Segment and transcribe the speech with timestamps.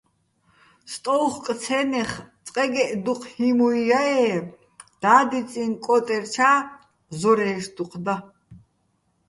[0.91, 2.11] სტო́უხკო̆-ცე́ნეხ
[2.45, 4.35] წყეგეჸ დუჴ ჰიმუჲ ჲა-ე́
[5.01, 6.57] და́დიწიჼ კო́ტერჩა́
[7.19, 8.15] ზორაჲშ დუჴ და.